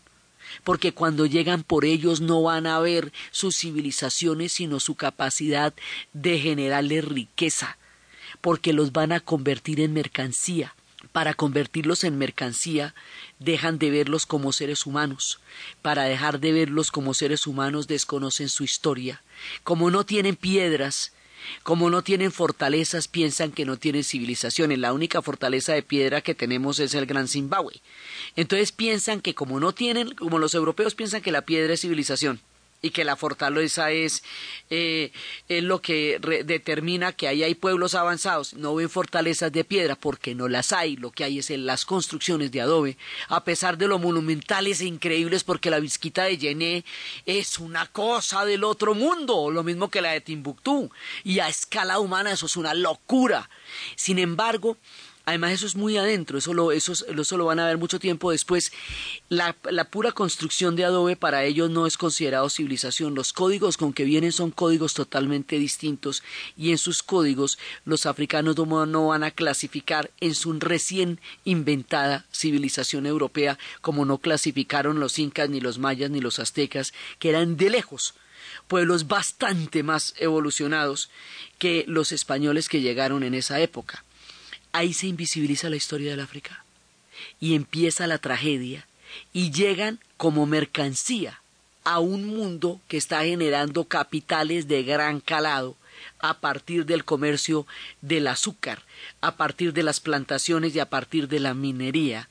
[0.64, 5.74] porque cuando llegan por ellos no van a ver sus civilizaciones sino su capacidad
[6.14, 7.78] de generarles riqueza
[8.42, 10.74] porque los van a convertir en mercancía
[11.12, 12.96] para convertirlos en mercancía,
[13.40, 15.40] dejan de verlos como seres humanos.
[15.82, 19.22] Para dejar de verlos como seres humanos desconocen su historia.
[19.64, 21.14] Como no tienen piedras,
[21.64, 24.80] como no tienen fortalezas, piensan que no tienen civilizaciones.
[24.80, 27.82] La única fortaleza de piedra que tenemos es el Gran Zimbabue.
[28.36, 32.42] Entonces piensan que como no tienen, como los europeos piensan que la piedra es civilización
[32.82, 34.24] y que la fortaleza es,
[34.70, 35.12] eh,
[35.50, 38.54] es lo que determina que ahí hay pueblos avanzados.
[38.54, 40.96] No ven fortalezas de piedra porque no las hay.
[40.96, 42.98] Lo que hay es en las construcciones de adobe,
[43.30, 46.86] a pesar de lo monumentales e increíbles, porque la Vizquita de Yené
[47.26, 50.90] es una cosa del otro mundo, lo mismo que la de Timbuktu.
[51.24, 53.50] Y a escala humana eso es una locura.
[53.96, 54.78] Sin embargo,
[55.28, 58.32] Además, eso es muy adentro, eso lo, eso, eso lo van a ver mucho tiempo
[58.32, 58.72] después.
[59.28, 63.14] La, la, pura construcción de adobe para ellos no es considerado civilización.
[63.14, 66.24] Los códigos con que vienen son códigos totalmente distintos
[66.56, 73.06] y en sus códigos los africanos no van a clasificar en su recién inventada civilización
[73.06, 77.70] europea como no clasificaron los incas, ni los mayas, ni los aztecas, que eran de
[77.70, 78.14] lejos
[78.70, 81.10] pueblos bastante más evolucionados
[81.58, 84.06] que los españoles que llegaron en esa época
[84.72, 86.64] ahí se invisibiliza la historia del África
[87.40, 88.88] y empieza la tragedia
[89.34, 91.42] y llegan como mercancía
[91.84, 95.76] a un mundo que está generando capitales de gran calado
[96.20, 97.66] a partir del comercio
[98.02, 98.84] del azúcar,
[99.22, 102.30] a partir de las plantaciones y a partir de la minería.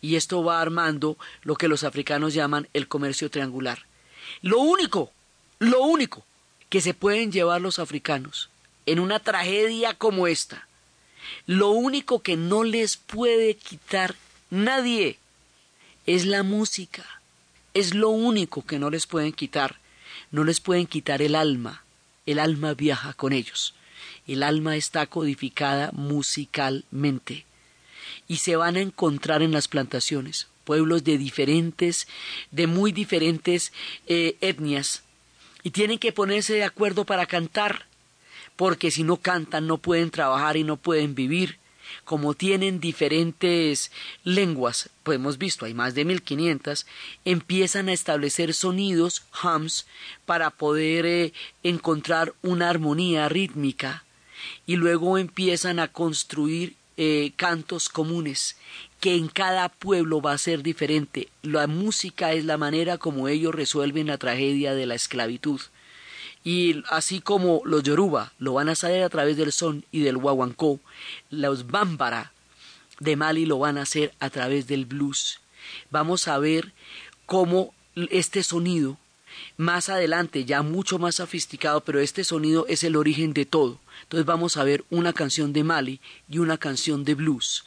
[0.00, 3.86] Y esto va armando lo que los africanos llaman el comercio triangular.
[4.42, 5.12] Lo único,
[5.58, 6.24] lo único
[6.68, 8.50] que se pueden llevar los africanos
[8.86, 10.67] en una tragedia como esta.
[11.46, 14.14] Lo único que no les puede quitar
[14.50, 15.18] nadie
[16.06, 17.04] es la música.
[17.74, 19.76] Es lo único que no les pueden quitar.
[20.30, 21.84] No les pueden quitar el alma.
[22.26, 23.74] El alma viaja con ellos.
[24.26, 27.44] El alma está codificada musicalmente.
[28.26, 32.06] Y se van a encontrar en las plantaciones pueblos de diferentes,
[32.50, 33.72] de muy diferentes
[34.06, 35.02] eh, etnias.
[35.62, 37.86] Y tienen que ponerse de acuerdo para cantar.
[38.58, 41.58] Porque si no cantan no pueden trabajar y no pueden vivir
[42.04, 43.90] como tienen diferentes
[44.24, 46.86] lenguas, pues hemos visto, hay más de 1500,
[47.24, 49.86] empiezan a establecer sonidos, hums,
[50.26, 51.32] para poder eh,
[51.62, 54.04] encontrar una armonía rítmica
[54.66, 58.56] y luego empiezan a construir eh, cantos comunes
[59.00, 61.28] que en cada pueblo va a ser diferente.
[61.42, 65.60] La música es la manera como ellos resuelven la tragedia de la esclavitud.
[66.48, 70.16] Y así como los Yoruba lo van a hacer a través del son y del
[70.16, 70.80] guaguancó,
[71.28, 72.32] los Bambara
[73.00, 75.40] de Mali lo van a hacer a través del blues.
[75.90, 76.72] Vamos a ver
[77.26, 78.96] cómo este sonido,
[79.58, 83.78] más adelante, ya mucho más sofisticado, pero este sonido es el origen de todo.
[84.04, 87.64] Entonces vamos a ver una canción de Mali y una canción de blues.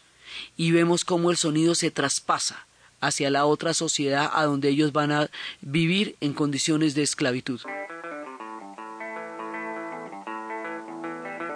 [0.58, 2.66] Y vemos cómo el sonido se traspasa
[3.00, 5.30] hacia la otra sociedad a donde ellos van a
[5.62, 7.62] vivir en condiciones de esclavitud.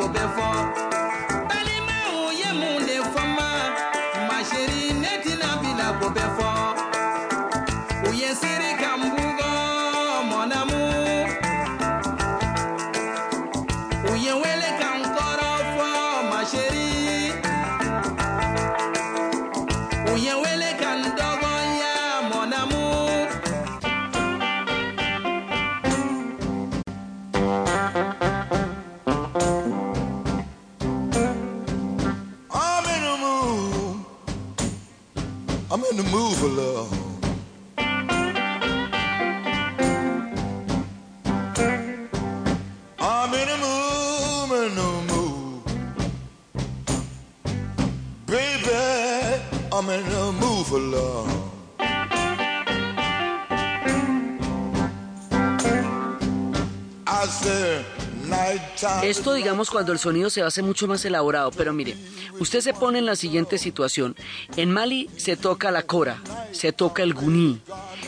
[0.00, 0.99] Bobevó
[36.02, 36.88] to move along.
[42.98, 43.58] I'm in a
[44.52, 45.62] in no mood,
[48.26, 49.42] Baby,
[49.72, 51.28] I'm in a move along.
[57.06, 57.84] I said,
[59.02, 61.96] Esto digamos cuando el sonido se hace mucho más elaborado, pero mire,
[62.38, 64.16] usted se pone en la siguiente situación.
[64.56, 66.22] En Mali se toca la cora,
[66.52, 67.60] se toca el guní,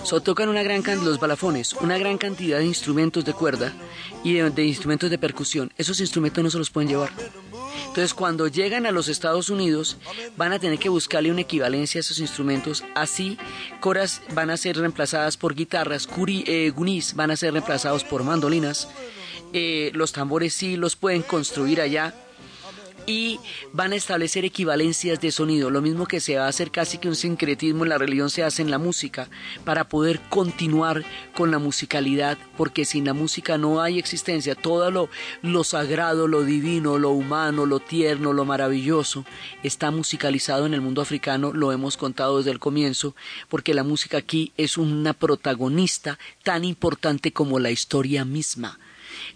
[0.04, 3.72] se tocan una gran los balafones, una gran cantidad de instrumentos de cuerda
[4.24, 5.72] y de, instrumentos de percusión.
[5.78, 7.10] Esos instrumentos no se los pueden llevar.
[7.86, 9.96] Entonces, cuando llegan a los Estados Unidos,
[10.36, 12.84] van a tener que buscarle una equivalencia a esos instrumentos.
[12.94, 13.38] Así,
[13.80, 16.72] coras van a ser reemplazadas por guitarras, curi, eh,
[17.14, 18.88] van a ser reemplazados por mandolinas.
[19.52, 22.14] Eh, los tambores sí los pueden construir allá
[23.06, 23.40] y
[23.72, 27.08] van a establecer equivalencias de sonido, lo mismo que se va a hacer casi que
[27.08, 29.28] un sincretismo en la religión se hace en la música,
[29.64, 35.08] para poder continuar con la musicalidad, porque sin la música no hay existencia, todo lo,
[35.42, 39.24] lo sagrado, lo divino, lo humano, lo tierno, lo maravilloso,
[39.62, 43.14] está musicalizado en el mundo africano, lo hemos contado desde el comienzo,
[43.48, 48.78] porque la música aquí es una protagonista tan importante como la historia misma.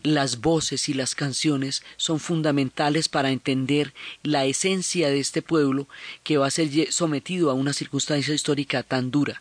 [0.02, 3.92] Las voces y las canciones son fundamentales para entender
[4.22, 5.88] la esencia de este pueblo
[6.22, 9.38] que va a ser sometido a una circunstancia histórica tan dura.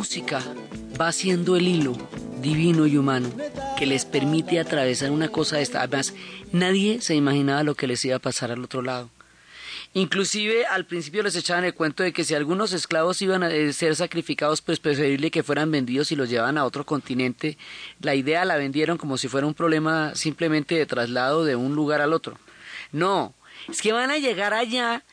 [0.00, 0.42] Música
[0.98, 1.92] va siendo el hilo
[2.40, 3.30] divino y humano
[3.78, 5.82] que les permite atravesar una cosa de esta.
[5.82, 6.14] Además,
[6.52, 9.10] nadie se imaginaba lo que les iba a pasar al otro lado.
[9.92, 13.74] Inclusive al principio les echaban el cuento de que si algunos esclavos iban a eh,
[13.74, 17.58] ser sacrificados, pues preferible que fueran vendidos y los llevaban a otro continente.
[18.00, 22.00] La idea la vendieron como si fuera un problema simplemente de traslado de un lugar
[22.00, 22.38] al otro.
[22.90, 23.34] No,
[23.68, 25.04] es que van a llegar allá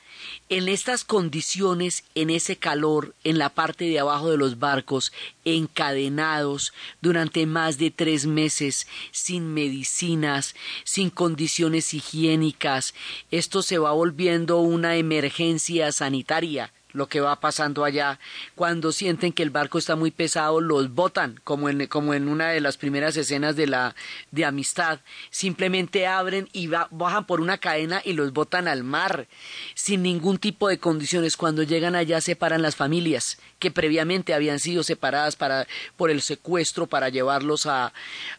[0.50, 5.12] en estas condiciones, en ese calor, en la parte de abajo de los barcos,
[5.46, 12.94] encadenados durante más de tres meses, sin medicinas, sin condiciones higiénicas,
[13.32, 18.20] esto se va volviendo una emergencia sanitaria lo que va pasando allá.
[18.56, 22.50] Cuando sienten que el barco está muy pesado, los botan, como en, como en una
[22.50, 23.96] de las primeras escenas de la
[24.32, 25.00] de amistad.
[25.30, 29.28] Simplemente abren y va- bajan por una cadena y los botan al mar,
[29.76, 31.38] sin ningún tipo de condiciones.
[31.38, 35.68] Cuando llegan allá separan las familias que previamente habían sido separadas para,
[35.98, 37.94] por el secuestro para llevarlos a,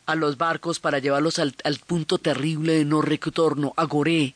[0.06, 4.34] a los barcos, para llevarlos al, al punto terrible de no retorno, a Goré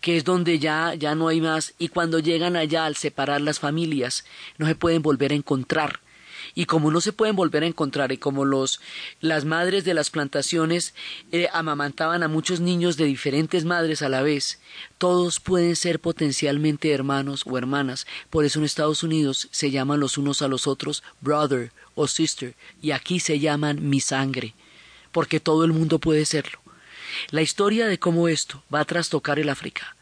[0.00, 3.58] que es donde ya, ya no hay más, y cuando llegan allá al separar las
[3.58, 4.24] familias,
[4.58, 6.00] no se pueden volver a encontrar.
[6.54, 8.80] Y como no se pueden volver a encontrar, y como los,
[9.20, 10.94] las madres de las plantaciones
[11.32, 14.58] eh, amamantaban a muchos niños de diferentes madres a la vez,
[14.98, 18.06] todos pueden ser potencialmente hermanos o hermanas.
[18.30, 22.54] Por eso en Estados Unidos se llaman los unos a los otros brother o sister,
[22.82, 24.54] y aquí se llaman mi sangre,
[25.12, 26.58] porque todo el mundo puede serlo.
[27.30, 29.96] La historia de cómo esto va a trastocar el África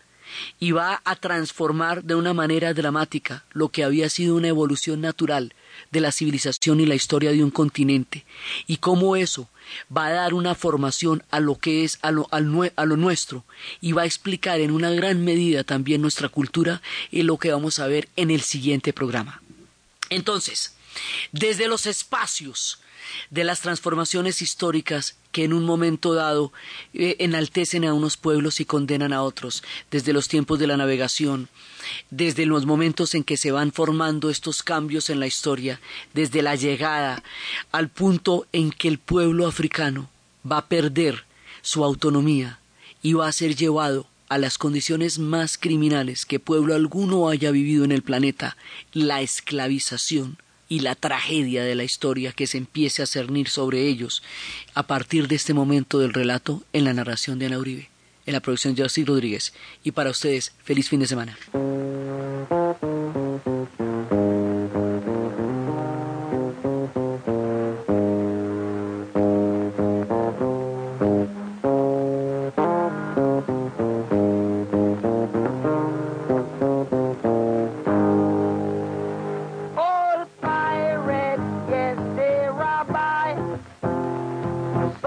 [0.58, 5.54] y va a transformar de una manera dramática lo que había sido una evolución natural
[5.90, 8.24] de la civilización y la historia de un continente
[8.66, 9.48] y cómo eso
[9.94, 13.44] va a dar una formación a lo que es a lo, a lo nuestro
[13.80, 17.78] y va a explicar en una gran medida también nuestra cultura y lo que vamos
[17.78, 19.42] a ver en el siguiente programa.
[20.10, 20.74] Entonces,
[21.32, 22.80] desde los espacios
[23.30, 26.52] de las transformaciones históricas que en un momento dado
[26.94, 31.48] eh, enaltecen a unos pueblos y condenan a otros, desde los tiempos de la navegación,
[32.10, 35.80] desde los momentos en que se van formando estos cambios en la historia,
[36.14, 37.22] desde la llegada
[37.72, 40.08] al punto en que el pueblo africano
[40.50, 41.24] va a perder
[41.62, 42.58] su autonomía
[43.02, 47.84] y va a ser llevado a las condiciones más criminales que pueblo alguno haya vivido
[47.84, 48.56] en el planeta,
[48.92, 50.38] la esclavización
[50.68, 54.22] y la tragedia de la historia que se empiece a cernir sobre ellos
[54.74, 57.88] a partir de este momento del relato en la narración de Ana Uribe,
[58.26, 59.52] en la producción de José Rodríguez.
[59.82, 61.38] Y para ustedes, feliz fin de semana.